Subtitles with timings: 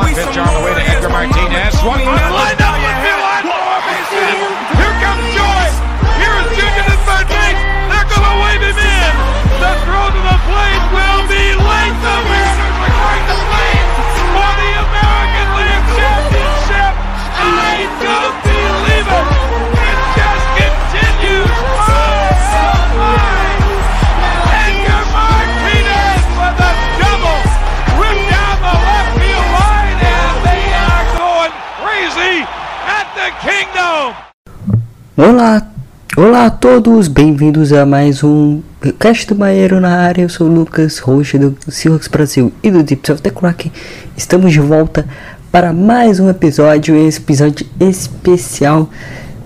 [0.00, 1.78] one pitch on the way to Edgar Martinez.
[1.78, 2.00] Swung
[35.40, 35.66] Olá,
[36.18, 38.60] olá a todos, bem-vindos a mais um
[38.98, 40.20] Cast do Maieiro na área.
[40.20, 43.72] Eu sou o Lucas, host do Seahawks Brasil e do Deep of the Crack.
[44.14, 45.06] Estamos de volta
[45.50, 48.90] para mais um episódio, esse episódio especial,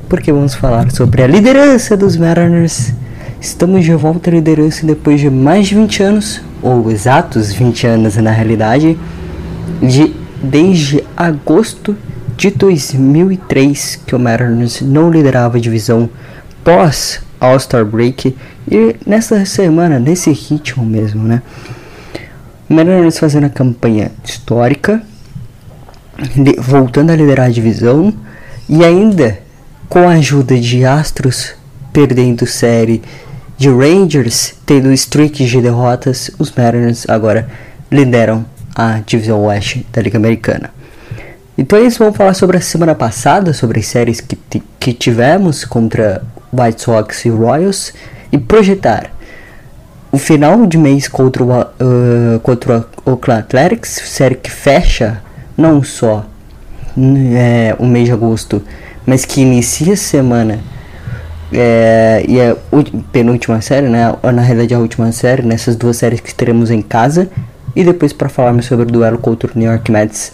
[0.08, 2.92] porque vamos falar sobre a liderança dos Mariners.
[3.40, 8.16] Estamos de volta à liderança depois de mais de 20 anos, ou exatos 20 anos
[8.16, 8.98] na realidade,
[9.80, 12.13] de desde agosto de
[12.50, 16.08] 2003 que o Mariners não liderava a divisão
[16.62, 18.36] pós All-Star Break
[18.70, 21.42] e nessa semana, nesse ritmo mesmo, né?
[22.68, 25.02] O Mariners fazendo a campanha histórica,
[26.58, 28.12] voltando a liderar a divisão
[28.68, 29.38] e ainda
[29.88, 31.54] com a ajuda de Astros
[31.92, 33.02] perdendo série
[33.56, 37.48] de Rangers tendo streak de derrotas, os Mariners agora
[37.90, 38.44] lideram
[38.74, 40.70] a divisão oeste da Liga Americana.
[41.56, 44.36] Então eles vão falar sobre a semana passada, sobre as séries que,
[44.80, 46.22] que tivemos contra
[46.52, 47.92] White Sox e Royals
[48.32, 49.10] e projetar
[50.10, 55.20] o final de mês contra o, uh, contra o Oakland Athletics, série que fecha
[55.56, 56.24] não só
[57.36, 58.62] é, o mês de agosto,
[59.06, 60.60] mas que inicia a semana
[61.52, 62.36] é, e
[62.74, 64.12] ulti- penúltima série, né?
[64.22, 67.28] Na realidade a última série, nessas duas séries que teremos em casa.
[67.76, 70.32] E depois para falarmos sobre o duelo contra o New York Mets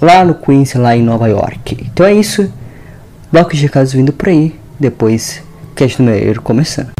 [0.00, 1.86] lá no Queens, lá em Nova York.
[1.92, 2.50] Então é isso.
[3.32, 4.54] Blocos de recados vindo por aí.
[4.78, 5.42] Depois,
[5.74, 6.96] cast número começando.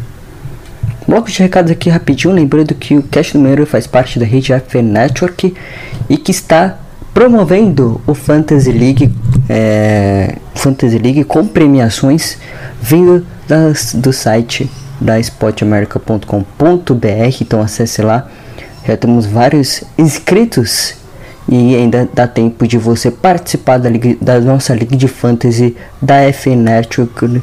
[1.07, 4.83] Blocos de recados aqui rapidinho, lembrando que o Cast número faz parte da rede FN
[4.83, 5.55] Network
[6.09, 6.79] e que está
[7.15, 9.15] promovendo o Fantasy League,
[9.49, 12.37] é, Fantasy League com premiações
[12.83, 14.69] vindo das, do site
[15.01, 18.27] da sportamerica.com.br, então acesse lá.
[18.85, 20.95] Já temos vários inscritos
[21.49, 26.33] e ainda dá tempo de você participar da, liga, da nossa liga de fantasy da
[26.33, 27.43] FN Network,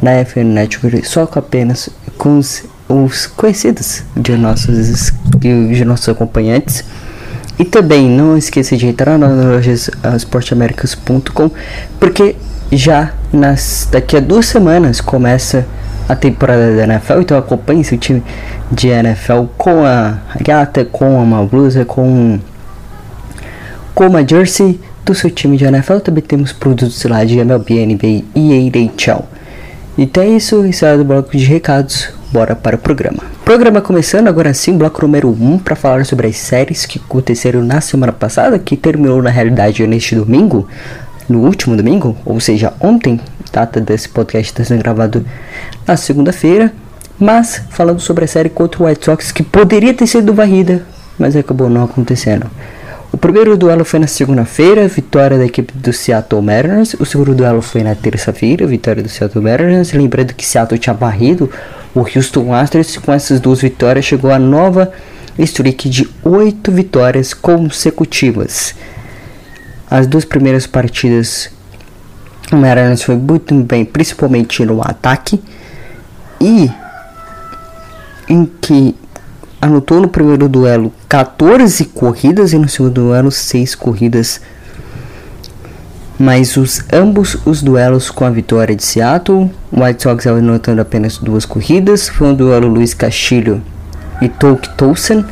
[0.00, 6.84] na FN Network, só com apenas com os, os conhecidos de nossos, de nossos acompanhantes.
[7.58, 11.50] E também não esqueça de entrar nas lojas ah, esporteamericas.com
[12.00, 12.34] porque
[12.72, 15.66] já nas, daqui a duas semanas começa
[16.08, 18.22] a temporada da NFL, então acompanhe seu time
[18.70, 22.40] de NFL com a gata, com uma blusa, com
[23.94, 25.98] com uma jersey do seu time de NFL.
[25.98, 29.24] Também temos produtos lá de MLB, NBA e NHL.
[29.96, 32.10] Então é isso, isso é do bloco de recados.
[32.32, 33.22] Bora para o programa.
[33.44, 37.62] Programa começando agora sim, bloco número 1 um, para falar sobre as séries que aconteceram
[37.62, 40.66] na semana passada, que terminou na realidade neste domingo,
[41.28, 43.20] no último domingo, ou seja, ontem,
[43.52, 45.26] data desse podcast está sendo gravado
[45.86, 46.72] na segunda-feira,
[47.18, 50.82] mas falando sobre a série contra o White Sox que poderia ter sido varrida,
[51.18, 52.50] mas acabou não acontecendo.
[53.12, 56.94] O primeiro duelo foi na segunda-feira, vitória da equipe do Seattle Mariners.
[56.94, 59.92] O segundo duelo foi na terça-feira, vitória do Seattle Mariners.
[59.92, 61.50] Lembrando que Seattle tinha barrido
[61.94, 62.96] o Houston Astros.
[62.96, 64.90] Com essas duas vitórias, chegou a nova
[65.38, 68.74] streak de oito vitórias consecutivas.
[69.90, 71.50] As duas primeiras partidas,
[72.50, 75.38] o Mariners foi muito bem, principalmente no ataque.
[76.40, 76.70] E
[78.26, 78.96] em que
[79.62, 84.40] anotou no primeiro duelo 14 corridas e no segundo duelo 6 corridas
[86.18, 91.16] Mas os ambos os duelos com a vitória de Seattle, o White Sox anotando apenas
[91.16, 93.62] duas corridas, foi um duelo Luiz Castilho
[94.20, 95.24] e Touk Tolson,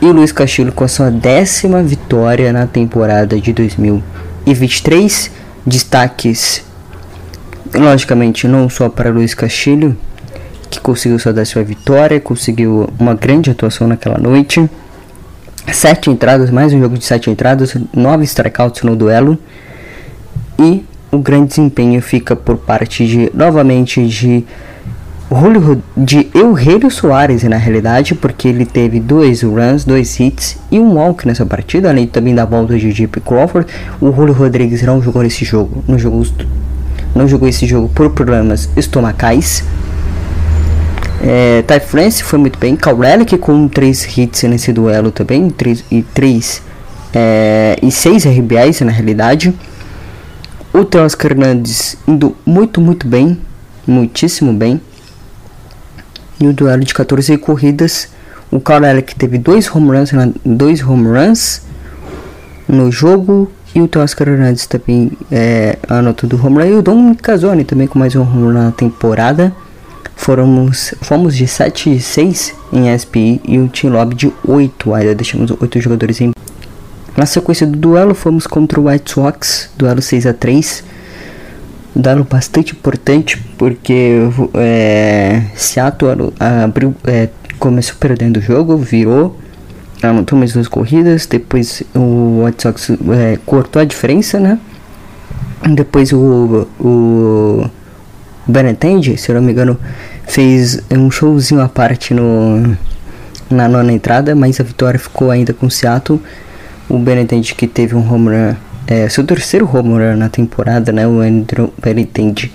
[0.00, 5.30] e Luiz Castilho com a sua décima vitória na temporada de 2023.
[5.66, 6.64] Destaques,
[7.74, 9.96] logicamente, não só para Luiz Castilho,
[10.88, 14.70] conseguiu sua décima vitória, conseguiu uma grande atuação naquela noite.
[15.70, 19.36] Sete entradas, mais um jogo de sete entradas, nove strikeouts no duelo.
[20.58, 20.82] E
[21.12, 24.46] o grande desempenho fica por parte de, novamente, de
[25.30, 30.94] Julio, de Eugenio Soares, na realidade, porque ele teve dois runs, dois hits e um
[30.94, 33.70] walk nessa partida, além também da volta de Jeep Crawford.
[34.00, 36.26] O Julio Rodrigues não jogou nesse jogo, não jogou,
[37.14, 39.62] não jogou esse jogo por problemas estomacais.
[41.20, 42.76] É, Ty France foi muito bem.
[42.76, 45.50] Kaurelic com 3 hits nesse duelo também.
[45.50, 46.62] 3 e 3
[47.14, 49.52] é, e 6 RBIs na realidade.
[50.72, 53.38] O Teoscar Hernandes indo muito, muito bem.
[53.86, 54.80] Muitíssimo bem.
[56.40, 58.08] E o duelo de 14 corridas.
[58.50, 60.10] O Kaurelic teve dois home runs,
[60.44, 61.62] dois home runs
[62.68, 63.50] no jogo.
[63.74, 66.66] E o Teoscar Hernandes também é, anotou do home run.
[66.66, 69.52] E o Dom Casoni também com mais um home run na temporada.
[70.18, 74.92] Fomos, fomos de 7 e 6 em SPI e o Team Lobby de 8.
[74.92, 76.32] Ainda deixamos 8 jogadores em.
[77.16, 80.84] Na sequência do duelo, fomos contra o White Sox, duelo 6 a 3
[81.94, 84.18] Duelo bastante importante porque
[84.54, 87.28] é, Seattle abriu, é,
[87.58, 89.36] começou perdendo o jogo, virou,
[90.02, 91.26] anotou mais duas corridas.
[91.26, 94.58] Depois o White Sox é, cortou a diferença, né?
[95.74, 97.68] Depois o, o
[98.48, 99.78] Benetendi, se eu não me engano,
[100.26, 102.76] fez um showzinho à parte no,
[103.50, 106.18] na nona entrada, mas a vitória ficou ainda com o Seattle.
[106.88, 108.54] O Benetendi que teve um home run,
[108.86, 111.06] é, seu terceiro home run na temporada, né?
[111.06, 112.50] O Andrew Benetendi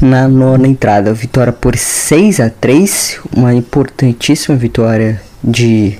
[0.00, 5.98] na nona entrada, vitória por 6 a 3 uma importantíssima vitória de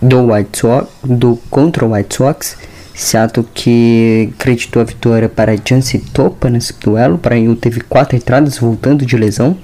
[0.00, 2.56] do White Sox, do contra o White Sox.
[2.94, 7.18] Seattle que acreditou a vitória para Jancy Topa nesse duelo.
[7.18, 9.56] Para ele teve quatro entradas voltando de lesão.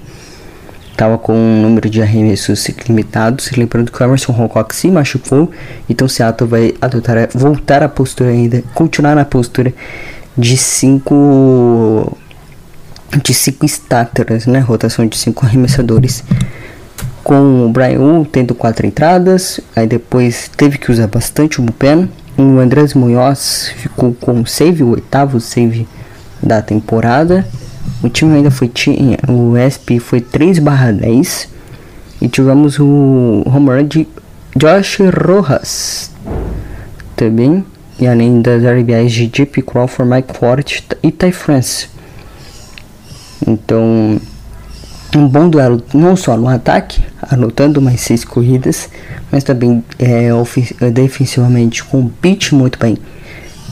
[0.91, 3.49] Estava com um número de arremessos limitados.
[3.51, 5.49] Lembrando que o Emerson Hancock se machucou.
[5.89, 9.73] Então Seattle vai adotar, voltar a postura ainda, continuar na postura
[10.37, 12.17] de cinco
[13.23, 14.59] de cinco starters, né?
[14.59, 16.23] Rotação de cinco arremessadores.
[17.23, 19.61] Com o Brian Wu tendo quatro entradas.
[19.73, 22.09] Aí depois teve que usar bastante o bullpen
[22.41, 25.87] o Andrés Munhoz ficou com o save, o oitavo save
[26.41, 27.47] da temporada.
[28.03, 31.47] O time ainda foi tinha, o SP foi 3/10
[32.21, 34.07] e tivemos o home run de
[34.55, 36.11] Josh Rojas
[37.15, 37.63] também
[37.99, 41.87] e além das RBIs de JP Crawford, Mike Ford e Ty France.
[43.47, 44.19] Então,
[45.15, 48.89] um bom duelo não só no ataque, anotando mais seis corridas,
[49.31, 50.29] mas também é,
[50.91, 52.97] defensivamente com o pitch muito bem.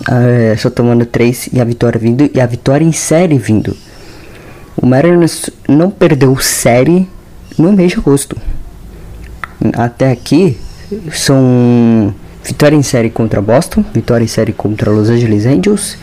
[0.10, 3.76] É, só tomando três e a vitória vindo e a vitória em série vindo.
[4.82, 7.08] O Mariners não perdeu série
[7.58, 8.38] no mês de agosto.
[9.74, 10.58] Até aqui
[11.12, 12.14] são
[12.44, 15.98] vitória em série contra Boston, vitória em série contra Los Angeles Angels,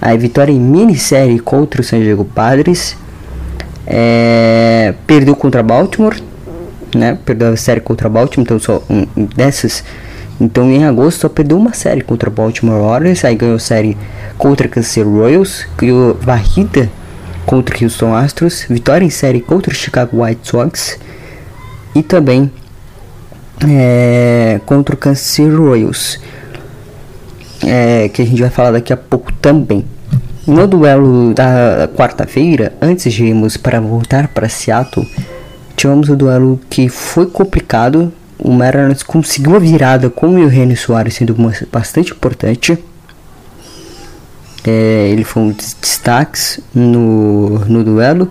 [0.00, 2.96] aí vitória em mini série contra o San Diego Padres
[3.90, 6.20] é, perdeu contra Baltimore,
[6.94, 7.18] né?
[7.24, 9.82] Perdeu a série contra Baltimore, então só um, dessas.
[10.38, 13.96] Então em agosto só perdeu uma série contra Baltimore Orioles, aí ganhou série
[14.36, 16.90] contra Kansas Royals, ganhou varrida
[17.46, 20.98] contra Houston Astros, vitória em série contra Chicago White Sox
[21.94, 22.52] e também
[23.66, 26.20] é, contra o Kansas Royals,
[27.66, 29.84] é, que a gente vai falar daqui a pouco também.
[30.48, 35.06] No duelo da quarta-feira, antes de irmos para voltar para Seattle,
[35.76, 38.10] tivemos o um duelo que foi complicado.
[38.38, 41.36] O Mariners conseguiu a virada com o Eugenio Soares sendo
[41.70, 42.82] bastante importante.
[44.66, 48.30] É, ele foi um dos destaques no, no duelo.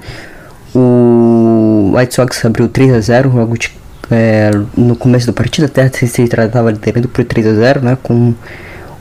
[0.73, 3.71] O White Sox abriu 3 a 0 logo de,
[4.09, 7.81] é, no começo da partida, até a terceira entrada estava liderando por 3 a 0
[7.81, 8.33] né, com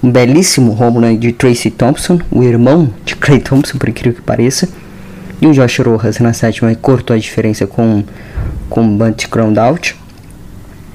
[0.03, 4.23] um belíssimo home run de Tracy Thompson, o irmão de Clay Thompson, por incrível que
[4.23, 4.69] pareça.
[5.41, 8.03] E o Josh Rojas na sétima cortou a diferença com
[8.69, 9.97] com bunt ground out.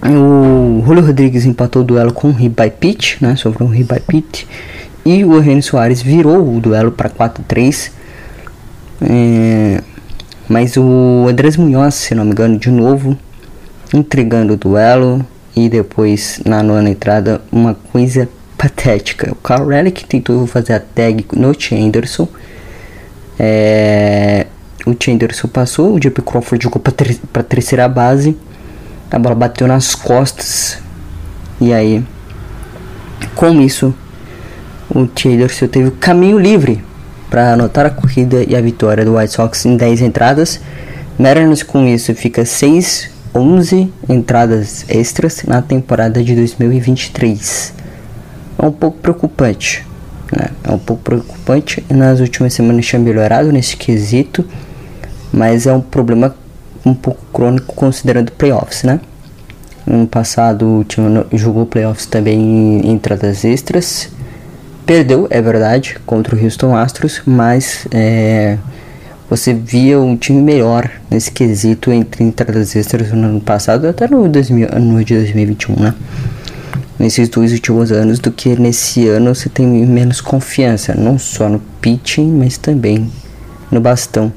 [0.04, 3.36] O Julio Rodrigues empatou o duelo com um hit by pitch, né?
[3.36, 4.46] Sobrou um hit by pitch.
[5.06, 7.92] E o Eugenio Soares virou o duelo para 4-3.
[9.02, 9.82] É,
[10.50, 13.18] mas o Andrés Munhoz, se não me engano, de novo,
[13.94, 15.26] entregando o duelo.
[15.56, 18.28] E depois, na nona entrada, uma coisa
[18.62, 19.32] patética.
[19.32, 22.28] O Carl Relic tentou fazer a tag no Chanderson.
[23.40, 24.46] É,
[24.86, 28.38] o Chanderson passou, o JP Crawford jogou para ter, a terceira base.
[29.10, 30.78] A bola bateu nas costas.
[31.60, 32.04] E aí,
[33.34, 33.96] com isso,
[34.94, 36.84] o Chanderson teve o caminho livre
[37.32, 40.62] para anotar a corrida e a vitória do White Sox em 10 entradas.
[41.18, 47.82] Mariners com isso fica 6 11 entradas extras na temporada de 2023.
[48.62, 49.84] É um pouco preocupante.
[50.32, 50.50] Né?
[50.64, 51.84] É um pouco preocupante.
[51.90, 54.46] Nas últimas semanas tinha melhorado nesse quesito,
[55.34, 56.36] mas é um problema
[56.86, 59.00] um pouco crônico considerando playoffs, né?
[59.86, 64.10] No passado o time jogou playoffs também em entradas extras.
[64.86, 68.58] Perdeu, é verdade, contra o Houston Astros, mas é,
[69.30, 74.28] você via um time melhor nesse quesito entre entradas extras no ano passado até no,
[74.28, 75.94] 2000, no de 2021, né?
[77.00, 81.60] Nesses dois últimos anos, do que nesse ano você tem menos confiança, não só no
[81.82, 83.10] pitching, mas também
[83.72, 84.32] no bastão.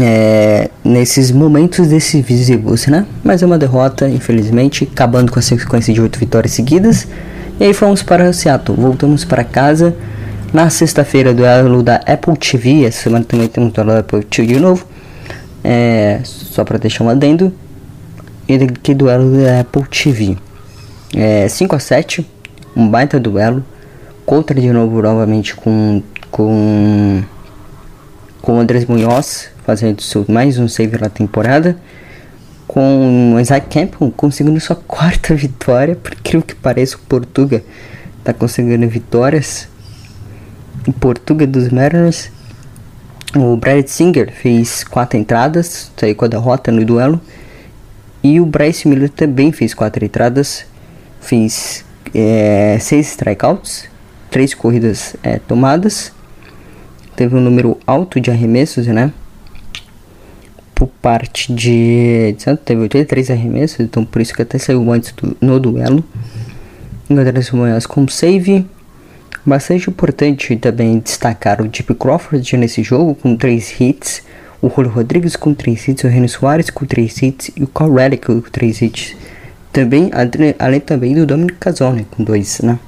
[0.00, 3.06] É, nesses momentos decisivos, né?
[3.24, 7.06] Mas é uma derrota, infelizmente, acabando com a sequência de oito vitórias seguidas.
[7.58, 9.94] E aí fomos para Seattle, voltamos para casa
[10.52, 12.84] na sexta-feira, duelo da Apple TV.
[12.84, 14.86] Essa semana também temos duelo da Apple TV de novo.
[15.62, 17.52] É, só para deixar um adendo.
[18.82, 20.36] Que duelo da Apple TV.
[21.14, 22.28] É, 5 a 7
[22.74, 23.64] Um baita duelo.
[24.26, 26.02] Contra de novo, novamente com.
[26.32, 27.22] Com.
[28.42, 29.50] Com Andrés Munhoz.
[29.64, 31.76] Fazendo seu, mais um save na temporada.
[32.66, 35.94] Com Isaac Campbell conseguindo sua quarta vitória.
[35.94, 37.62] Por incrível que pareça, o Portuga
[38.24, 39.68] tá conseguindo vitórias
[40.88, 42.32] em Portuga dos Mariners.
[43.36, 47.20] O Brad Singer fez quatro entradas, saiu com a derrota no duelo.
[48.22, 50.66] E o Bryce Miller também fez quatro entradas,
[51.20, 51.84] fez
[52.14, 53.88] é, seis strikeouts,
[54.30, 56.12] três corridas é, tomadas.
[57.16, 59.12] Teve um número alto de arremessos, né?
[60.74, 62.34] Por parte de.
[62.64, 66.04] Teve 83 arremessos, então por isso que até saiu antes do, no duelo.
[67.08, 68.66] Encontramos Moyas com save.
[69.44, 74.22] Bastante importante também destacar o Deep Crawford nesse jogo com 3 hits,
[74.62, 77.94] o Julio Rodrigues com 3 hits, o Renan Soares com 3 hits e o Carl
[77.94, 79.16] Relic com 3 hits.
[79.72, 80.10] Também,
[80.58, 82.78] além também do Dominic Casone com 2, né?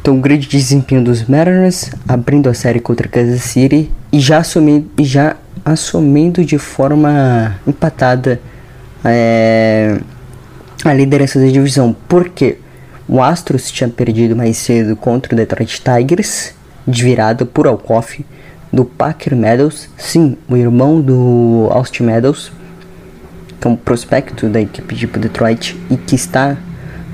[0.00, 5.36] Então, grande desempenho dos Mariners, abrindo a série contra Kansas City e já assumindo, já
[5.64, 8.40] assumindo de forma empatada
[9.04, 10.00] é,
[10.84, 11.94] a liderança da divisão.
[12.08, 12.58] Por quê?
[13.06, 16.52] O Astros tinha perdido mais cedo contra o Detroit Tigers,
[16.86, 18.24] de virada por Alcoff,
[18.72, 22.50] do Parker Meadows, sim, o irmão do Austin Meadows,
[23.60, 26.56] que é um prospecto da equipe de Detroit e que está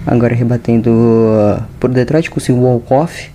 [0.07, 3.31] agora rebatendo uh, por Detroit com o Walkoff.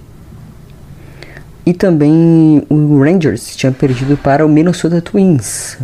[1.66, 5.78] E também o Rangers tinha perdido para o Minnesota Twins.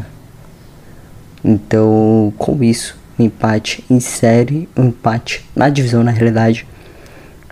[1.43, 6.67] Então, com isso, um empate em série, um empate na divisão na realidade.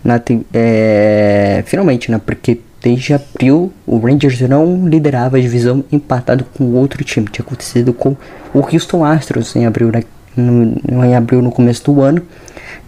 [0.03, 0.21] Na,
[0.53, 2.19] é, finalmente, né?
[2.23, 7.27] Porque desde abril o Rangers não liderava a divisão empatado com outro time.
[7.27, 8.15] Tinha acontecido com
[8.53, 10.03] o Houston Astros em abril, né,
[10.35, 12.21] no, em abril no começo do ano.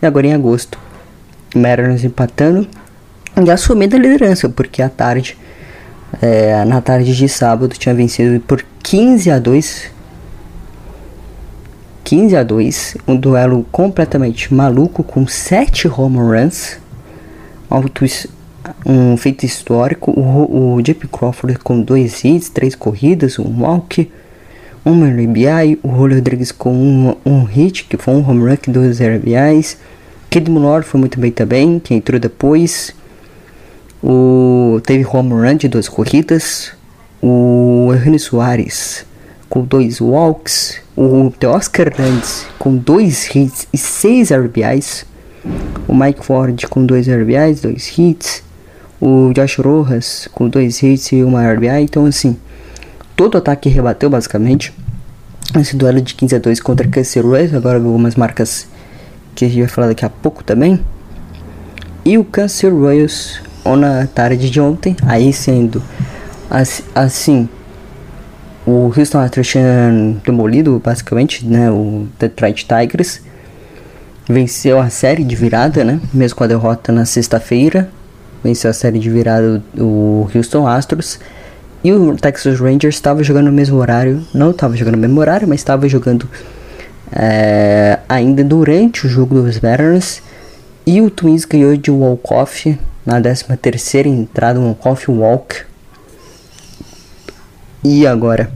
[0.01, 0.77] E agora em agosto.
[1.55, 2.67] Mariners empatando
[3.43, 5.35] e assumindo a liderança, porque à tarde,
[6.21, 9.99] é, na tarde de sábado, tinha vencido por 15 a 2
[12.09, 16.79] 15 a 2, um duelo completamente maluco com 7 home runs,
[18.85, 20.11] um feito histórico.
[20.11, 24.11] O, o JP Crawford com 2 hits, 3 corridas, um walk,
[24.85, 25.79] um RBI.
[25.83, 29.77] O Julio Rodrigues com um, um hit, que foi um home run, 2 RBIs.
[30.29, 32.93] Kid Muller foi muito bem também, que entrou depois.
[34.01, 36.71] O, teve home run de duas corridas.
[37.21, 39.05] O Henry Soares
[39.49, 45.05] com dois walks, o Oscar Hernandes com dois hits e seis RBIs,
[45.87, 48.43] o Mike Ford com dois RBIs, dois hits,
[48.99, 51.81] o Josh Rojas com dois hits e uma RBI.
[51.81, 52.37] Então, assim,
[53.15, 54.73] todo ataque rebateu basicamente.
[55.59, 58.67] Esse duelo de 15 a 2 contra Cancer Royals, agora algumas marcas
[59.33, 60.79] que a gente vai falar daqui a pouco também.
[62.05, 65.81] E o Cancer Royals, na tarde de ontem, aí sendo
[66.93, 67.47] assim
[68.65, 69.53] o Houston Astros
[70.23, 73.21] demolido basicamente né, o Detroit Tigers.
[74.27, 75.99] Venceu a série de virada, né?
[76.13, 77.89] Mesmo com a derrota na sexta-feira.
[78.43, 81.19] Venceu a série de virada o Houston Astros.
[81.83, 84.25] E o Texas Rangers estava jogando no mesmo horário.
[84.33, 86.29] Não estava jogando no mesmo horário, mas estava jogando
[87.11, 90.21] é, ainda durante o jogo dos Mariners.
[90.85, 95.55] E o Twins ganhou de walk-off na 13 terceira entrada, um walk-off walk.
[97.83, 98.51] E agora?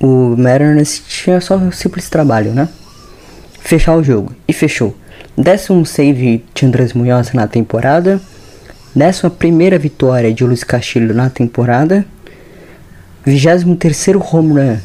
[0.00, 2.68] O Mariners tinha só um simples trabalho, né?
[3.60, 4.34] Fechar o jogo.
[4.46, 4.94] E fechou.
[5.36, 8.18] Décimo save de Andrés Munhoz na temporada.
[8.94, 12.06] Décima primeira vitória de Luiz Castilho na temporada.
[13.22, 14.78] 23 terceiro home run.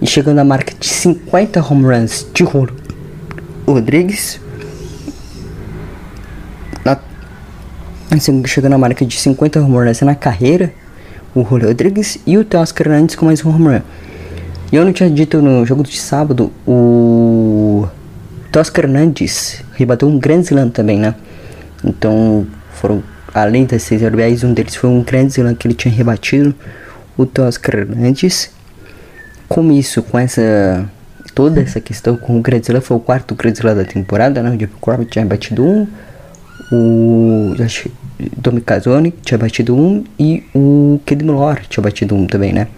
[0.00, 2.74] E chegando à marca de 50 home runs de Julio
[3.64, 4.40] Rodrigues.
[6.84, 6.98] Na,
[8.48, 10.72] chegando à marca de 50 home runs na carreira.
[11.36, 13.80] O Julio Rodrigues e o Teoscar Hernandes com mais um home run.
[14.72, 17.86] E eu não tinha dito no jogo de sábado, o
[18.52, 21.14] Toscar Hernandes rebateu um grande slam também, né?
[21.82, 25.92] Então, foram, além das seis RBIs, um deles foi um grande slam que ele tinha
[25.92, 26.54] rebatido,
[27.16, 28.50] o Toscar Hernandes.
[29.48, 30.88] Com isso, com essa,
[31.34, 34.50] toda essa questão com o grande slam, foi o quarto grande slam da temporada, né?
[34.50, 35.86] O Jeff Corbett tinha batido um,
[36.70, 37.54] o
[38.36, 42.68] Domi Casoni tinha batido um e o Kid Miller tinha batido um também, né?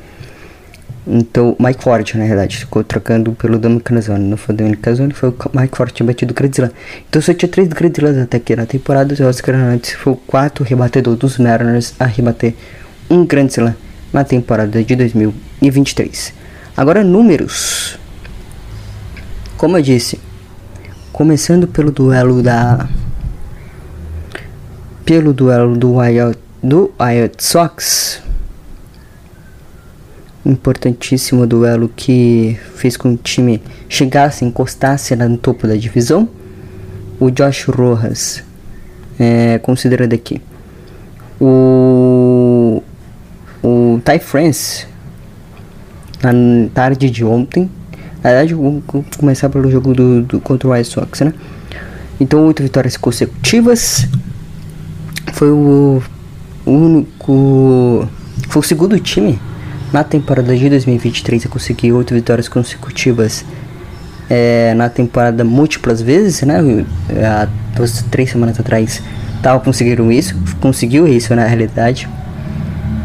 [1.06, 4.24] Então, Mike Ford, na verdade, ficou trocando pelo Dominic Casoni.
[4.24, 6.70] Não foi o Dominic Casoni, foi o Mike que tinha batido o Grand Slam.
[7.08, 9.14] Então, só tinha três Grand Slams até aqui na temporada.
[9.14, 12.54] O Oscar Hernandes foi o quarto rebatedor dos Mariners a rebater
[13.10, 13.74] um Grand Slam
[14.12, 16.32] na temporada de 2023.
[16.74, 17.98] Agora, números.
[19.58, 20.18] Como eu disse,
[21.12, 22.88] começando pelo duelo da.
[25.04, 28.23] Pelo duelo do Wild, do Wild Sox
[30.44, 36.28] importantíssimo duelo que fez com que o time chegasse, encostasse no topo da divisão.
[37.18, 38.42] O Josh Rojas,
[39.18, 40.40] é, considerando aqui.
[41.40, 42.82] O,
[43.62, 44.86] o Ty France,
[46.22, 47.70] na tarde de ontem.
[48.22, 48.82] Na verdade, vou
[49.18, 51.32] começar pelo jogo do, do contra o White Sox, né?
[52.18, 54.06] Então, oito vitórias consecutivas.
[55.32, 56.02] Foi o
[56.66, 58.08] único.
[58.48, 59.38] Foi o segundo time
[59.94, 63.44] na temporada de 2023 eu consegui oito vitórias consecutivas.
[64.28, 66.56] É, na temporada múltiplas vezes, né?
[67.24, 69.00] Há duas, três semanas atrás
[69.40, 72.08] tava conseguindo isso, conseguiu isso na realidade.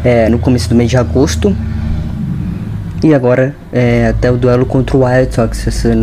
[0.02, 1.56] É, no começo do mês de agosto.
[3.04, 5.94] E agora é, até o duelo contra o White Sox essa,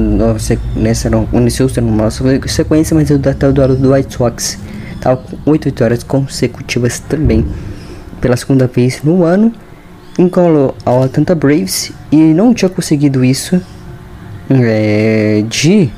[0.73, 4.57] nessa não iniciou sendo uma sequência, mas até o duelo do White Sox.
[5.01, 7.45] Tava com oito vitórias consecutivas também
[8.21, 9.51] pela segunda vez no ano
[10.17, 13.61] encolou ao Atlanta Braves e não tinha conseguido isso
[14.49, 15.89] é, de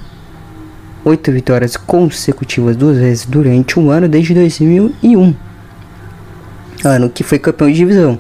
[1.05, 5.35] oito vitórias consecutivas duas vezes durante um ano desde 2001
[6.83, 8.19] ano que foi campeão de divisão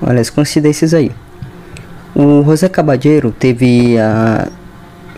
[0.00, 1.12] olha as coincidências aí
[2.14, 4.48] o José Cabadeiro teve a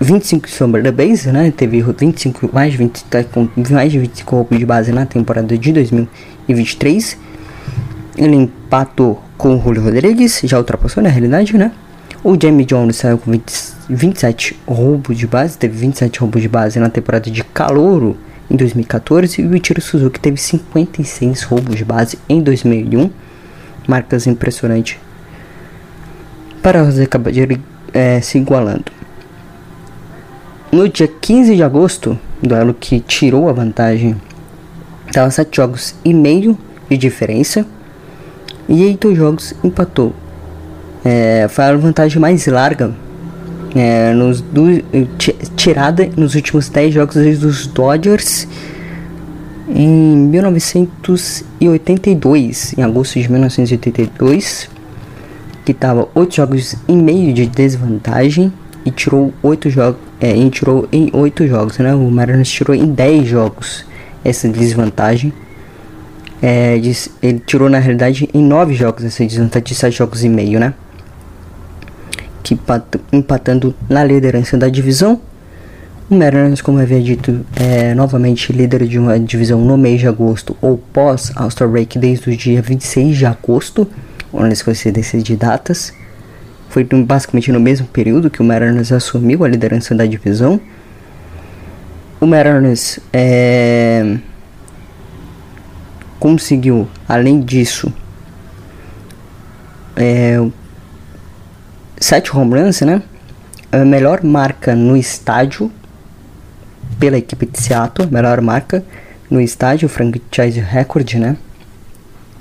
[0.01, 1.53] 25 sombra da base, né?
[1.57, 5.59] Teve 25 mais de 20 tá com mais de 25 roubos de base na temporada
[5.59, 7.19] de 2023.
[8.17, 11.73] Ele empatou com o Julio Rodrigues, já ultrapassou na realidade, né?
[12.23, 13.53] O Jamie Jones saiu com 20,
[13.91, 18.17] 27 roubos de base, teve 27 roubos de base na temporada de calouro
[18.51, 23.11] em 2014 e o Ichiro Suzuki teve 56 roubos de base em 2001,
[23.87, 24.99] marcas impressionantes
[26.65, 27.61] para José Cabadeiro
[27.93, 28.87] é, se igualando.
[30.73, 34.17] No dia 15 de agosto, duelo que tirou a vantagem,
[35.07, 37.67] estava 7 jogos e meio de diferença
[38.69, 40.13] e em dois jogos empatou.
[41.05, 42.93] É, foi a vantagem mais larga
[43.75, 44.83] é, nos do,
[45.57, 48.49] tirada nos últimos 10 jogos dos Dodgers
[49.69, 54.71] em 1982, em agosto de 1982,
[55.65, 58.53] que estava 8 jogos e meio de desvantagem
[58.85, 61.95] e tirou 8 jogos, é, e tirou em 8 jogos, né?
[61.95, 63.87] O Mariners tirou em 10 jogos
[64.23, 65.33] essa desvantagem.
[66.47, 66.79] É,
[67.23, 70.75] ele tirou na realidade em 9 jogos essa desvantagem de 7 jogos e meio, né?
[72.43, 72.55] Que
[73.11, 75.19] empatando na liderança da divisão.
[76.11, 80.55] O Mariners, como havia dito, é novamente líder de uma divisão no mês de agosto
[80.61, 83.89] ou pós All-Star Break desde o dia 26 de agosto.
[84.35, 85.95] As coincidências de datas.
[86.69, 90.61] Foi basicamente no mesmo período que o Mariners assumiu a liderança da divisão.
[92.21, 94.19] O Mariners é
[96.25, 97.93] conseguiu, além disso,
[99.95, 100.43] é,
[102.01, 103.03] sete home runs, né?
[103.71, 105.71] A melhor marca no estádio
[106.99, 108.83] pela equipe de Seattle, melhor marca
[109.29, 111.37] no estádio, franchise record, né?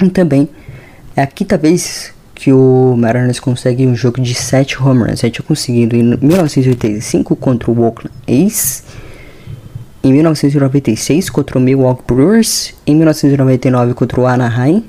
[0.02, 0.48] E também
[1.14, 5.20] é a quinta vez que o Mariners consegue um jogo de 7 home runs.
[5.20, 8.86] Já tinha conseguido em 1985 contra o Oakland A's
[10.04, 14.84] em 1996 contra o Milwaukee Brewers, em 1999 contra o Anaheim,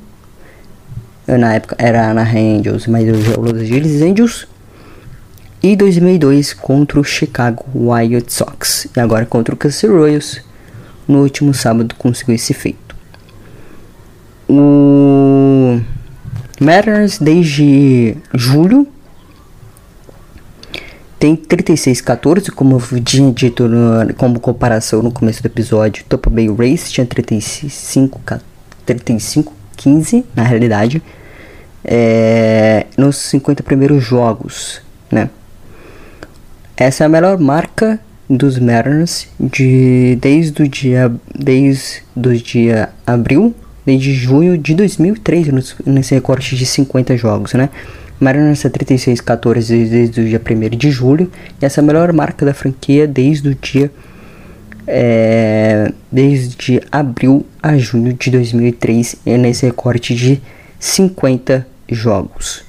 [1.27, 4.49] na época era Anaheim Angels, mas hoje é o Los Angeles Angels,
[5.63, 10.41] e 2002 contra o Chicago White Sox, e agora contra o Kansas Royals,
[11.07, 12.97] no último sábado conseguiu esse feito.
[14.49, 15.81] O
[16.61, 18.87] Mariners desde julho
[21.19, 26.05] tem 36-14, como eu tinha dito no, como comparação no começo do episódio.
[26.09, 28.41] Tampa Bay Race tinha 35-15
[28.85, 29.53] 35,
[30.35, 31.03] na realidade,
[31.85, 35.31] é, nos 50 primeiros jogos, né?
[36.77, 43.55] Essa é a melhor marca dos Mariners de desde o dia desde o dia abril,
[43.87, 45.49] desde junho de 2003
[45.87, 47.69] nesse recorte de 50 jogos, né?
[48.25, 51.31] Mariners é 36-14 desde o dia 1 de julho.
[51.61, 53.91] E essa é a melhor marca da franquia desde o dia.
[54.87, 59.17] É, desde abril a junho de 2003.
[59.27, 60.41] É nesse recorte de
[60.81, 62.65] 50 jogos.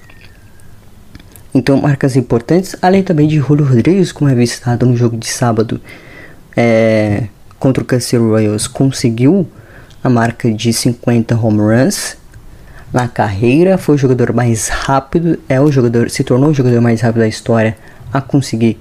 [1.54, 5.80] Então, marcas importantes, além também de Julio Rodrigues, como é visitado no jogo de sábado
[6.56, 9.48] é, contra o Kansas Royals, conseguiu
[10.04, 12.18] a marca de 50 home runs
[12.96, 17.02] na carreira, foi o jogador mais rápido, é o jogador, se tornou o jogador mais
[17.02, 17.76] rápido da história
[18.12, 18.80] a conseguir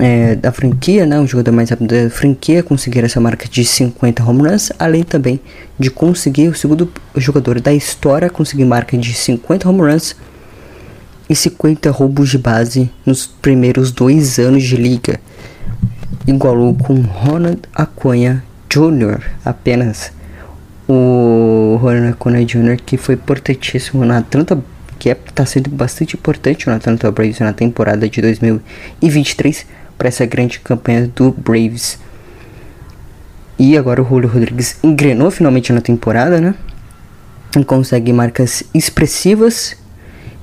[0.00, 4.24] é, da franquia, né, o jogador mais rápido da franquia conseguir essa marca de 50
[4.24, 5.38] home runs, além também
[5.78, 10.16] de conseguir o segundo jogador da história a conseguir marca de 50 home runs
[11.30, 15.20] e 50 roubos de base nos primeiros dois anos de liga,
[16.26, 19.20] igualou com Ronald Acuna Jr.
[19.44, 20.15] apenas
[20.88, 22.76] o Ronald Acuna Jr.
[22.84, 24.58] que foi importantíssimo na Atlanta,
[24.98, 29.66] que está é, sendo bastante importante no Atlanta Braves na temporada de 2023
[29.98, 31.98] para essa grande campanha do Braves.
[33.58, 36.54] E agora o Julio Rodrigues engrenou finalmente na temporada, né?
[37.58, 39.76] E consegue marcas expressivas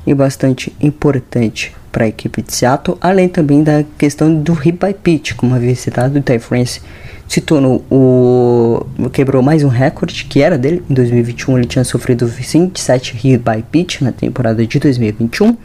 [0.05, 4.93] e bastante importante para a equipe de Seattle, além também da questão do hit by
[4.93, 6.81] pitch, como havia citado o Ty France
[7.27, 10.83] se tornou o quebrou mais um recorde que era dele.
[10.89, 15.55] Em 2021 ele tinha sofrido 27 hit by pitch na temporada de 2021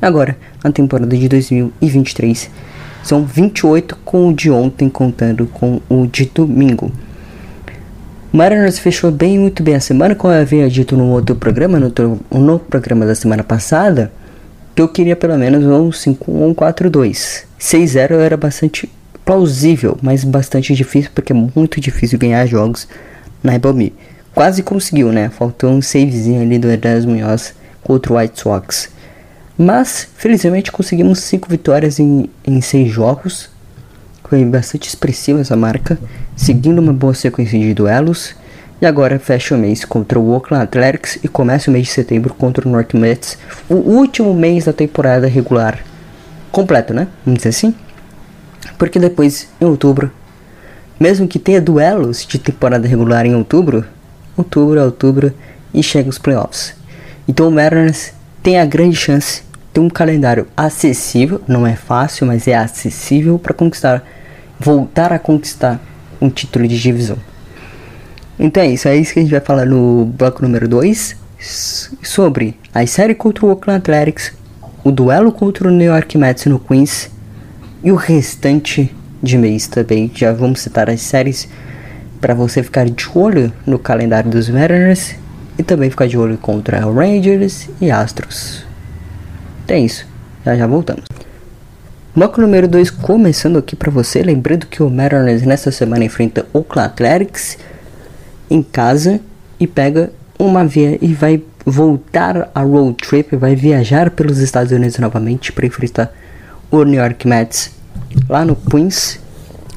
[0.00, 2.50] agora na temporada de 2023
[3.02, 6.90] são 28 com o de ontem contando com o de domingo.
[8.32, 11.86] Mariners fechou bem muito bem a semana como eu havia dito no outro programa no,
[11.86, 14.10] outro, no programa da semana passada
[14.74, 18.90] que eu queria pelo menos um 5 um 4-2 6-0 era bastante
[19.24, 22.86] plausível, mas bastante difícil porque é muito difícil ganhar jogos
[23.42, 23.92] na Rebel
[24.34, 25.30] Quase conseguiu, né?
[25.30, 28.90] Faltou um savezinho ali do Erasmo Munhoz contra o White Sox.
[29.56, 32.28] Mas, felizmente, conseguimos 5 vitórias em
[32.60, 33.48] 6 jogos.
[34.28, 35.96] Foi bastante expressiva essa marca,
[36.34, 38.34] seguindo uma boa sequência de duelos.
[38.80, 42.34] E agora fecha o mês contra o Oakland Athletics e começa o mês de setembro
[42.34, 43.38] contra o North Mets.
[43.68, 45.78] O último mês da temporada regular
[46.50, 47.08] completo, né?
[47.24, 47.74] Vamos dizer assim.
[48.76, 50.10] Porque depois, em outubro,
[50.98, 53.84] mesmo que tenha duelos de temporada regular em outubro,
[54.36, 55.32] outubro outubro
[55.72, 56.74] e chega os playoffs.
[57.26, 62.46] Então o Mariners tem a grande chance de um calendário acessível, não é fácil, mas
[62.46, 64.04] é acessível para conquistar,
[64.58, 65.80] voltar a conquistar
[66.20, 67.16] um título de divisão.
[68.38, 71.16] Então é isso, é isso que a gente vai falar no bloco número 2
[72.02, 74.32] sobre a série contra o Oakland Athletics,
[74.82, 77.10] o duelo contra o New York Mets no Queens
[77.82, 80.10] e o restante de mês também.
[80.14, 81.48] Já vamos citar as séries
[82.20, 85.14] para você ficar de olho no calendário dos Mariners
[85.58, 88.64] e também ficar de olho contra Rangers e Astros.
[89.64, 90.06] Então é isso,
[90.44, 91.04] já já voltamos.
[92.16, 96.64] Bloco número 2 começando aqui para você, lembrando que o Mariners nessa semana enfrenta o
[96.78, 97.58] Athletics
[98.50, 99.20] em casa
[99.58, 104.98] e pega uma via e vai voltar a road trip, vai viajar pelos Estados Unidos
[104.98, 106.12] novamente para enfrentar
[106.70, 107.72] o New York Mets
[108.28, 109.18] lá no Queens,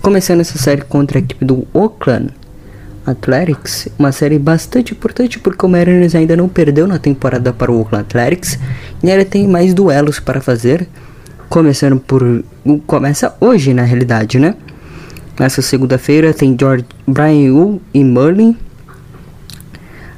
[0.01, 2.33] começando essa série contra a equipe do Oakland
[3.05, 7.79] Athletics, uma série bastante importante porque o Mariners ainda não perdeu na temporada para o
[7.79, 8.59] Oakland Athletics
[9.01, 10.87] e ainda tem mais duelos para fazer,
[11.49, 12.43] começando por
[12.85, 14.55] começa hoje na realidade, né?
[15.39, 18.57] Nessa segunda-feira tem George Brian Wu e Merlin.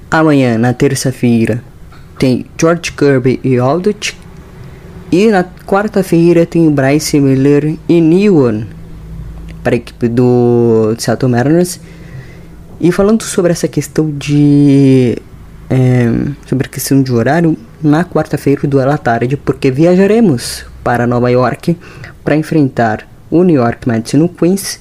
[0.09, 1.63] Amanhã, na terça-feira,
[2.17, 4.17] tem George Kirby e Aldrich
[5.11, 8.67] e na quarta-feira tem Bryce Miller e Newan
[9.63, 11.79] para a equipe do Seattle Mariners.
[12.79, 15.17] E falando sobre essa questão de.
[15.69, 16.07] É,
[16.47, 21.77] sobre a questão de horário, na quarta-feira, duelo à tarde, porque viajaremos para Nova York
[22.23, 24.79] para enfrentar o New York Mets no Queens,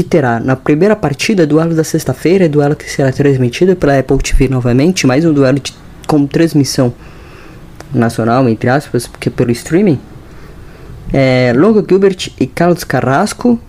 [0.00, 4.48] que terá na primeira partida duelo da sexta-feira, duelo que será transmitido pela Apple TV
[4.48, 5.74] novamente, mais um duelo de,
[6.06, 6.90] com transmissão
[7.92, 9.98] nacional, entre aspas, porque pelo streaming.
[11.12, 13.60] É, Longo Gilbert e Carlos Carrasco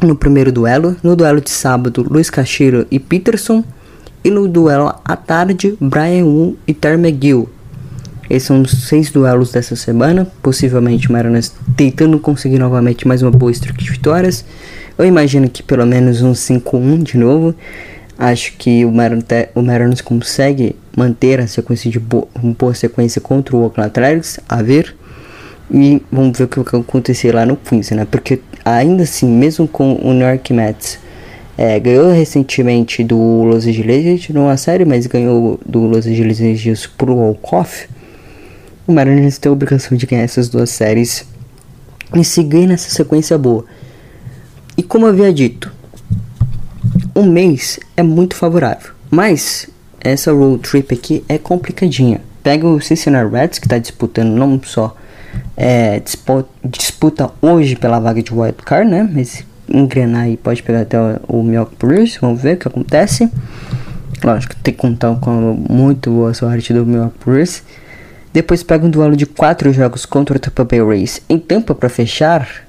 [0.00, 0.96] no primeiro duelo.
[1.02, 3.62] No duelo de sábado, Luiz Castilho e Peterson.
[4.24, 7.46] E no duelo à tarde, Brian Wu e Ter McGill.
[8.30, 10.26] Esses são os seis duelos dessa semana.
[10.42, 14.42] Possivelmente o Mariners tentando conseguir novamente mais uma boa streak de vitórias.
[14.98, 17.54] Eu imagino que pelo menos um 5-1 de novo.
[18.18, 23.62] Acho que o Mariners, consegue manter a sequência de boa, uma boa sequência contra o
[23.62, 24.40] Oakland Athletics.
[24.48, 24.94] A ver.
[25.70, 28.06] E vamos ver o que vai acontecer lá no Queens, né?
[28.10, 30.98] Porque ainda assim, mesmo com o New York Mets
[31.58, 37.16] é, ganhou recentemente do Los Angeles numa série, mas ganhou do Los Angeles Angels pro
[37.16, 37.88] Walkoff.
[38.86, 41.26] O Mariners tem a obrigação de ganhar essas duas séries
[42.14, 43.64] e seguir nessa sequência boa.
[44.76, 45.72] E como havia dito,
[47.14, 49.68] um mês é muito favorável, mas
[50.00, 52.20] essa road trip aqui é complicadinha.
[52.42, 54.94] Pega o Cincinnati Reds que está disputando não só
[55.56, 59.08] é, disputa, disputa hoje pela vaga de wild card, né?
[59.10, 62.18] Mas engrenar e pode pegar até o, o Milwaukee Brewers.
[62.20, 63.30] Vamos ver o que acontece.
[64.22, 65.30] Lógico, tem que contar com
[65.68, 67.62] muito boa sorte do Milwaukee Brewers.
[68.32, 71.88] Depois pega um duelo de quatro jogos contra o Tampa Bay Rays em Tampa para
[71.88, 72.65] fechar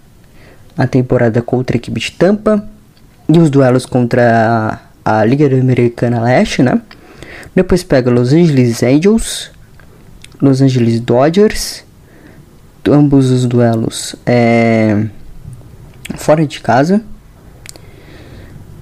[0.78, 2.64] a temporada contra a equipe de Tampa
[3.28, 6.82] e os duelos contra a, a Liga Americana Leste, né?
[7.56, 9.52] Depois pega Los Angeles Angels,
[10.42, 11.84] Los Angeles Dodgers,
[12.88, 15.06] ambos os duelos é,
[16.16, 17.02] fora de casa,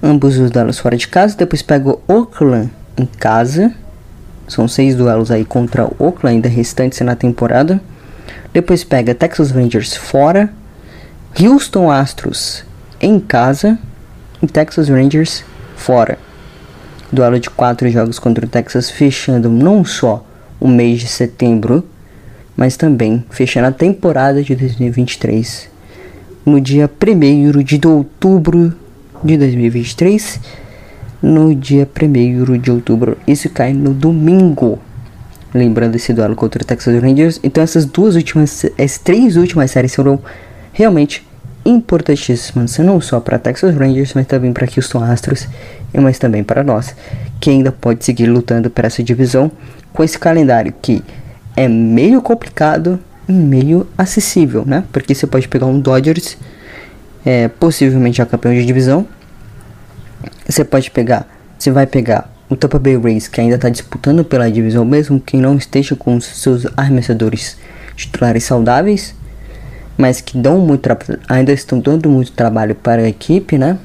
[0.02, 1.36] ambos os duelos fora de casa.
[1.36, 3.74] Depois pega Oakland em casa
[4.48, 7.80] são seis duelos aí contra o Oakland, ainda restantes na temporada.
[8.52, 10.50] Depois pega Texas Rangers fora,
[11.38, 12.64] Houston Astros
[12.98, 13.78] em casa
[14.42, 15.44] e Texas Rangers
[15.76, 16.18] fora.
[17.12, 20.24] Duelo de quatro jogos contra o Texas, fechando não só
[20.58, 21.84] o mês de setembro,
[22.56, 25.68] mas também fechando a temporada de 2023
[26.46, 28.74] no dia 1 de outubro
[29.22, 30.40] de 2023
[31.22, 33.18] no dia 1 de outubro.
[33.26, 34.78] Isso cai no domingo.
[35.52, 37.38] Lembrando esse duelo contra o Texas Rangers.
[37.42, 40.18] Então essas duas últimas, as três últimas séries foram
[40.72, 41.25] realmente
[41.68, 45.48] importantíssimas, não só para Texas Rangers, mas também para Houston Astros,
[45.92, 46.94] e mas também para nós,
[47.40, 49.50] que ainda pode seguir lutando para essa divisão
[49.92, 51.02] com esse calendário que
[51.56, 52.98] é meio complicado
[53.28, 54.84] e meio acessível, né?
[54.92, 56.36] Porque você pode pegar um Dodgers,
[57.24, 59.06] é, possivelmente a campeão de divisão,
[60.48, 61.26] você pode pegar,
[61.58, 65.36] você vai pegar o Tampa Bay Rays que ainda está disputando pela divisão, mesmo que
[65.36, 67.56] não esteja com seus arremessadores
[67.96, 69.14] titulares saudáveis,
[69.96, 70.88] mas que dão muito
[71.28, 73.78] ainda estão dando muito trabalho para a equipe, né?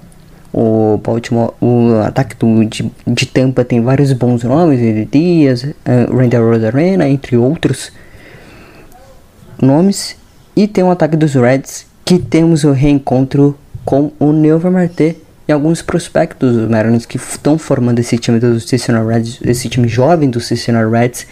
[0.54, 6.14] O Baltimore, o ataque do, de, de Tampa tem vários bons nomes, Ed Dias, uh,
[6.14, 7.92] Randall Rosarena, entre outros
[9.62, 10.18] nomes.
[10.54, 15.16] E tem o ataque dos Reds, que temos o reencontro com o Neuva Marte
[15.48, 19.88] e alguns prospectos dos Mariners que estão formando esse time do Cincinnati Reds, esse time
[19.88, 21.28] jovem do Cincinnati Reds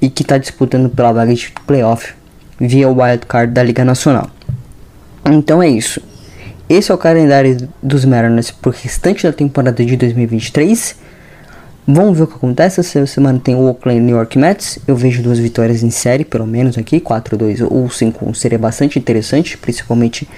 [0.00, 2.12] e que está disputando pela vaga de playoff
[2.58, 4.30] via o wild card da Liga Nacional.
[5.24, 6.00] Então é isso.
[6.68, 10.96] Esse é o calendário dos Mariners para o restante da temporada de 2023.
[11.86, 12.80] Vamos ver o que acontece.
[12.80, 14.80] Essa semana tem o Oakland New York Mets.
[14.86, 19.56] Eu vejo duas vitórias em série, pelo menos aqui, 4-2 ou 5-1 seria bastante interessante,
[19.56, 20.28] principalmente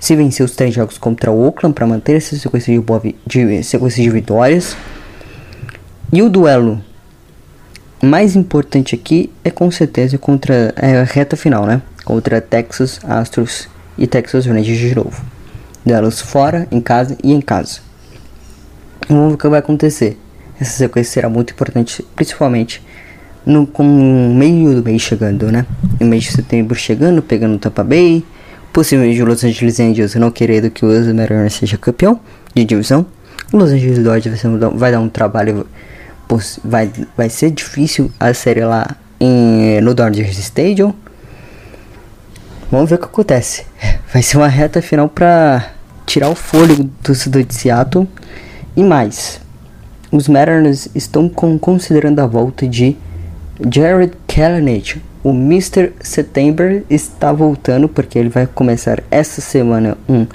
[0.00, 3.62] se vencer os três jogos contra o Oakland para manter essa sequência de, boa de,
[3.62, 4.76] sequência de vitórias.
[6.12, 6.82] E o duelo
[8.02, 11.82] mais importante aqui é com certeza contra é, a reta final, né?
[12.04, 15.22] Contra Texas Astros e Texas Rangers de novo.
[15.84, 17.80] Duelos fora, em casa e em casa.
[19.08, 20.18] Vamos ver o que vai acontecer.
[20.60, 22.82] Essa sequência será muito importante, principalmente
[23.46, 25.64] no com o meio do mês chegando, né?
[26.00, 28.24] O mês de setembro chegando, pegando Tampa Bay,
[28.72, 32.20] Possivelmente o Los Angeles Angels não querendo que o Mariners seja campeão
[32.54, 33.04] de divisão.
[33.52, 34.40] O Los Angeles Dodgers
[34.74, 35.66] vai dar um trabalho.
[36.64, 40.94] Vai, vai ser difícil a série lá em, no Dodgers Stadium.
[42.70, 43.64] Vamos ver o que acontece.
[44.12, 45.70] Vai ser uma reta final para
[46.06, 48.06] tirar o fôlego do torcedor de Seattle.
[48.76, 49.40] E mais,
[50.10, 52.96] os Mariners estão considerando a volta de
[53.70, 55.92] Jared Kelenic, o Mr.
[56.00, 60.26] September está voltando porque ele vai começar essa semana um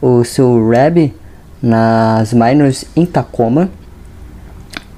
[0.00, 1.14] o seu rab
[1.62, 3.70] nas minors em Tacoma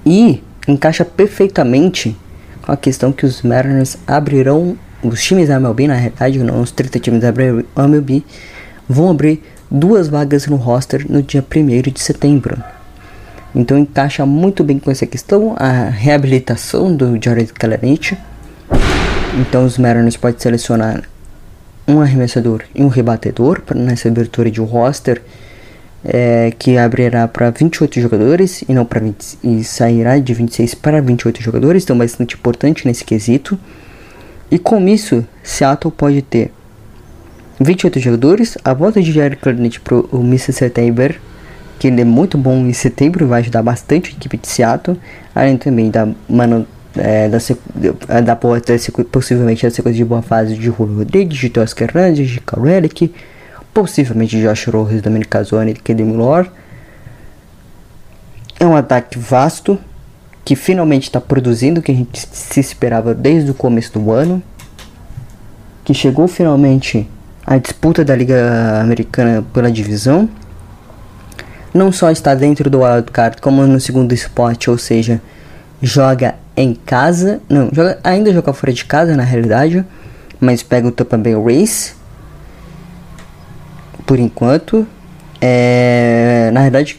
[0.07, 2.17] e encaixa perfeitamente
[2.63, 6.71] com a questão que os Mariners abrirão os times da MLB na realidade não os
[6.71, 8.25] 30 times da MLB
[8.89, 12.63] vão abrir duas vagas no roster no dia 1 de setembro.
[13.55, 18.17] Então encaixa muito bem com essa questão, a reabilitação do Jared Kalanick.
[19.41, 21.03] Então os Mariners podem selecionar
[21.89, 25.23] um arremessador e um rebatedor nessa abertura de roster
[26.09, 29.03] é, que abrirá para 28 jogadores e não para
[29.43, 33.59] e sairá de 26 para 28 jogadores, então bastante importante nesse quesito.
[34.49, 36.53] E com isso, Seattle pode ter
[37.59, 40.53] 28 jogadores, a volta de Jared Clarnett para o Mr.
[40.53, 41.21] September,
[41.79, 44.97] que ele é muito bom em setembro e vai ajudar bastante a equipe de Seattle,
[45.35, 46.67] além também da mano
[46.97, 47.39] é, da,
[48.07, 52.41] da, da, possivelmente da sequência de boa fase de Julio Rodrigues, de Tosca Hernandes, de
[52.41, 53.13] Karelic,
[53.77, 56.51] possivelmente Josh Rojas, Dominic Casone e Kedem Lore.
[58.59, 59.79] É um ataque vasto
[60.43, 64.43] que finalmente está produzindo o que a gente se esperava desde o começo do ano,
[65.85, 67.07] que chegou finalmente
[67.47, 70.27] à disputa da Liga Americana pela divisão.
[71.75, 75.21] Não só está dentro do wildcard, como no segundo spot, ou seja,
[75.83, 79.85] joga em casa, não, joga, ainda joga fora de casa na realidade,
[80.41, 81.93] mas pega o Tampa Bay Race
[84.07, 84.87] por enquanto.
[85.41, 86.99] É, na verdade,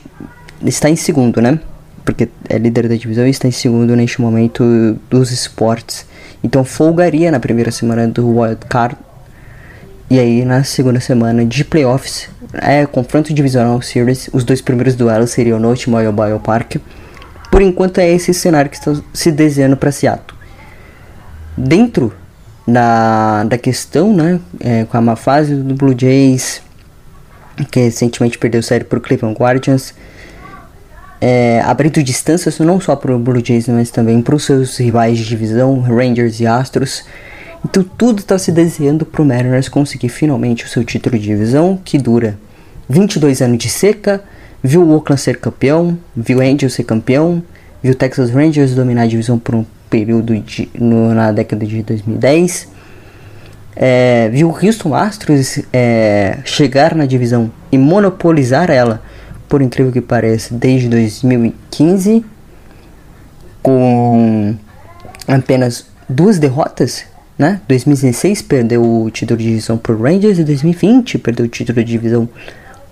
[0.63, 1.59] está em segundo, né?
[2.05, 4.63] Porque é líder da divisão e está em segundo neste momento
[5.09, 6.05] dos esportes.
[6.43, 8.97] Então folgaria na primeira semana do Wild Card.
[10.09, 14.29] E aí na segunda semana de playoffs, é confronto divisional series.
[14.31, 16.75] Os dois primeiros duelos seriam no T-Mobile Biopark.
[17.51, 20.37] Por enquanto é esse cenário que está se desenhando para Seattle.
[21.57, 22.13] Dentro
[22.67, 26.61] da, da questão, né, é, com a má fase do Blue Jays,
[27.65, 29.93] que recentemente perdeu série para o Cleveland Guardians,
[31.19, 35.17] é, abrindo distâncias não só para o Blue Jays, mas também para os seus rivais
[35.17, 37.05] de divisão, Rangers e Astros.
[37.65, 41.79] Então tudo está se desenhando para o Mariners conseguir finalmente o seu título de divisão,
[41.83, 42.37] que dura
[42.87, 44.23] 22 anos de seca,
[44.63, 47.43] viu o Oakland ser campeão, viu o Angels ser campeão,
[47.81, 51.81] viu o Texas Rangers dominar a divisão por um período de, no, na década de
[51.81, 52.76] 2010
[53.79, 59.03] é, viu Houston Astros é, chegar na divisão e monopolizar ela,
[59.47, 62.25] por incrível que pareça, desde 2015,
[63.61, 64.55] com
[65.27, 67.05] apenas duas derrotas.
[67.37, 67.61] Né?
[67.67, 71.91] 2016 perdeu o título de divisão para o Rangers e 2020 perdeu o título de
[71.91, 72.27] divisão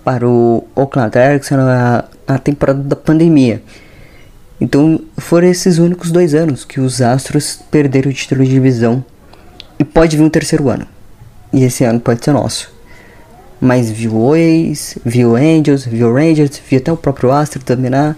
[0.04, 3.64] para o Oakland Athletics na, na temporada da pandemia.
[4.62, 9.04] Então foram esses únicos dois anos que os Astros perderam o título de divisão
[9.80, 10.88] e pode vir um terceiro ano.
[11.52, 12.74] E esse ano pode ser nosso.
[13.60, 18.18] Mas viu o Ace, viu Angels, viu Rangers, viu até o próprio Astro dominar.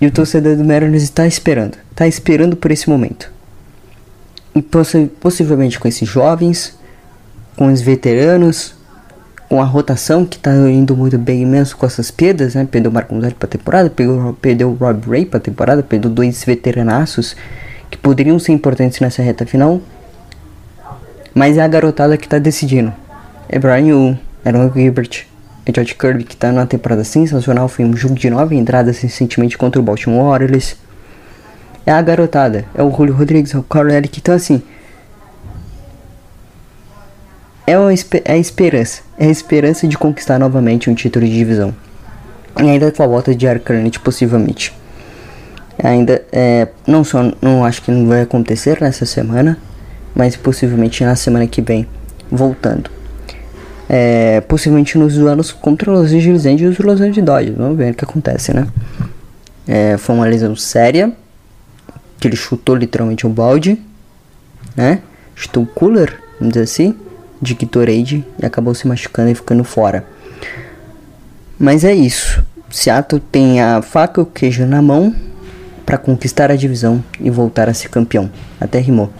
[0.00, 1.76] E o torcedor do Mariners está esperando.
[1.90, 3.30] Está esperando por esse momento.
[4.54, 6.78] E possi possivelmente com esses jovens,
[7.56, 8.74] com os veteranos,
[9.48, 12.66] com a rotação que está indo muito bem imenso com essas perdas, né?
[12.70, 16.44] Perdeu o Marco Gonzalez para temporada, perdeu, perdeu o Rob Ray para temporada, perdeu dois
[16.44, 17.36] veteranaços
[17.90, 19.80] que poderiam ser importantes nessa reta final.
[21.34, 22.92] Mas é a garotada que tá decidindo.
[23.48, 25.26] É Brian Yu, Aaron Gilbert,
[25.66, 27.68] é George Kirby que tá numa temporada sensacional.
[27.68, 30.76] Foi um jogo de nove entradas recentemente contra o Baltimore Orioles.
[31.86, 34.18] É a garotada, é o Julio Rodrigues, é o Carl Eric.
[34.18, 34.62] Então assim.
[37.66, 39.02] É, uma, é a esperança.
[39.18, 41.74] É a esperança de conquistar novamente um título de divisão.
[42.60, 44.72] E ainda com a volta de Arcanite possivelmente.
[45.82, 49.58] Ainda é, não só não acho que não vai acontecer nessa semana,
[50.14, 51.86] mas possivelmente na semana que vem,
[52.30, 52.90] voltando.
[53.88, 57.56] É, possivelmente nos duelos contra os Angeles Angels e os Los Angeles Dodgers.
[57.56, 58.66] Vamos ver o que acontece, né?
[59.66, 61.12] É, foi uma lesão séria,
[62.18, 63.80] que ele chutou literalmente um balde,
[64.76, 65.00] né?
[65.34, 66.94] Chutou o cooler, vamos dizer assim,
[67.40, 70.04] de Gatorade e acabou se machucando e ficando fora.
[71.58, 72.44] Mas é isso.
[72.70, 75.14] Seattle tem a faca e o queijo na mão
[75.84, 78.30] para conquistar a divisão e voltar a ser campeão.
[78.60, 79.12] Até rimou.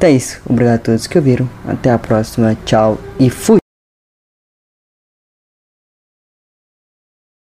[0.00, 0.40] Então é isso.
[0.48, 1.46] Obrigado a todos que ouviram.
[1.68, 2.56] Até a próxima.
[2.64, 3.60] Tchau e fui.